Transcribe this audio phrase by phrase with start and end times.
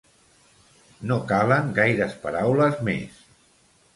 [1.09, 3.23] No calen gaires paraules més.